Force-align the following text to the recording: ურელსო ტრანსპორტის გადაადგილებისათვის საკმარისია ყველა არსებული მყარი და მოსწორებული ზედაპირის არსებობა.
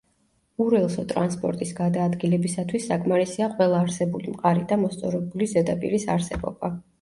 ურელსო 0.63 1.03
ტრანსპორტის 1.11 1.73
გადაადგილებისათვის 1.79 2.87
საკმარისია 2.93 3.51
ყველა 3.59 3.83
არსებული 3.89 4.33
მყარი 4.37 4.65
და 4.73 4.81
მოსწორებული 4.87 5.51
ზედაპირის 5.53 6.09
არსებობა. 6.17 6.73